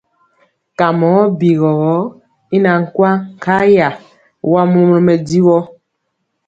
[0.77, 1.71] Kamɔ ɔ bigɔ
[2.55, 3.87] i na kwaŋ nkaya,
[4.51, 5.57] wa mɔmɔnɔ mɛdiwɔ.